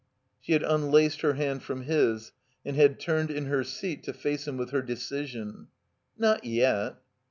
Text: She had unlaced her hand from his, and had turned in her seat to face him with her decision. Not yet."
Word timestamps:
She 0.39 0.53
had 0.53 0.63
unlaced 0.63 1.21
her 1.21 1.33
hand 1.33 1.61
from 1.61 1.83
his, 1.83 2.31
and 2.65 2.75
had 2.75 2.99
turned 2.99 3.29
in 3.29 3.45
her 3.45 3.63
seat 3.63 4.01
to 4.05 4.13
face 4.13 4.47
him 4.47 4.57
with 4.57 4.71
her 4.71 4.81
decision. 4.81 5.67
Not 6.17 6.43
yet." 6.43 6.95